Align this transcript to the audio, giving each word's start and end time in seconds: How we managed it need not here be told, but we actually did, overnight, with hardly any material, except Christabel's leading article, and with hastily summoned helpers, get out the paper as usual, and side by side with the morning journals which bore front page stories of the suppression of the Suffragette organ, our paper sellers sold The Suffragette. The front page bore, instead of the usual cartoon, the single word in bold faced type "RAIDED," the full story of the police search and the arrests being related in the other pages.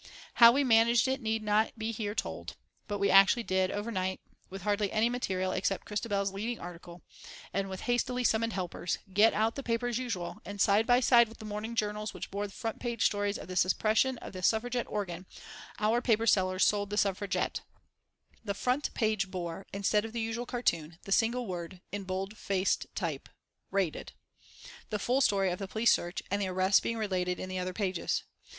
How 0.41 0.51
we 0.51 0.63
managed 0.63 1.07
it 1.07 1.21
need 1.21 1.43
not 1.43 1.67
here 1.79 2.05
be 2.15 2.19
told, 2.19 2.55
but 2.87 2.97
we 2.97 3.11
actually 3.11 3.43
did, 3.43 3.69
overnight, 3.69 4.19
with 4.49 4.63
hardly 4.63 4.91
any 4.91 5.09
material, 5.11 5.51
except 5.51 5.85
Christabel's 5.85 6.33
leading 6.33 6.57
article, 6.59 7.03
and 7.53 7.69
with 7.69 7.81
hastily 7.81 8.23
summoned 8.23 8.53
helpers, 8.53 8.97
get 9.13 9.31
out 9.35 9.53
the 9.53 9.61
paper 9.61 9.85
as 9.85 9.99
usual, 9.99 10.39
and 10.43 10.59
side 10.59 10.87
by 10.87 11.01
side 11.01 11.29
with 11.29 11.37
the 11.37 11.45
morning 11.45 11.75
journals 11.75 12.15
which 12.15 12.31
bore 12.31 12.49
front 12.49 12.79
page 12.79 13.05
stories 13.05 13.37
of 13.37 13.47
the 13.47 13.55
suppression 13.55 14.17
of 14.23 14.33
the 14.33 14.41
Suffragette 14.41 14.87
organ, 14.89 15.27
our 15.77 16.01
paper 16.01 16.25
sellers 16.25 16.65
sold 16.65 16.89
The 16.89 16.97
Suffragette. 16.97 17.61
The 18.43 18.55
front 18.55 18.91
page 18.95 19.29
bore, 19.29 19.67
instead 19.71 20.03
of 20.03 20.13
the 20.13 20.19
usual 20.19 20.47
cartoon, 20.47 20.97
the 21.03 21.11
single 21.11 21.45
word 21.45 21.79
in 21.91 22.05
bold 22.05 22.39
faced 22.39 22.87
type 22.95 23.29
"RAIDED," 23.69 24.13
the 24.89 24.97
full 24.97 25.21
story 25.21 25.51
of 25.51 25.59
the 25.59 25.67
police 25.67 25.91
search 25.91 26.23
and 26.31 26.41
the 26.41 26.47
arrests 26.47 26.79
being 26.79 26.97
related 26.97 27.39
in 27.39 27.49
the 27.49 27.59
other 27.59 27.71
pages. 27.73 28.23